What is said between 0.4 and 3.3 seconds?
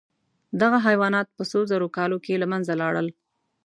دغه حیوانات په څو زرو کالو کې له منځه لاړل.